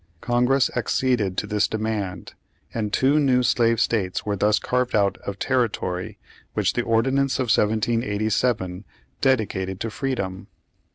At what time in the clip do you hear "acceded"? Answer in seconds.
0.75-1.37